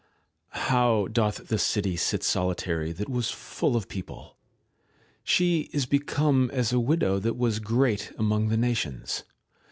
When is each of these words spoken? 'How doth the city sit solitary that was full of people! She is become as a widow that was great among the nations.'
'How 0.71 1.07
doth 1.11 1.49
the 1.49 1.59
city 1.59 1.95
sit 1.95 2.23
solitary 2.23 2.91
that 2.91 3.07
was 3.07 3.29
full 3.29 3.75
of 3.75 3.87
people! 3.87 4.35
She 5.23 5.69
is 5.73 5.85
become 5.85 6.49
as 6.51 6.73
a 6.73 6.79
widow 6.79 7.19
that 7.19 7.37
was 7.37 7.59
great 7.59 8.11
among 8.17 8.47
the 8.47 8.57
nations.' 8.57 9.23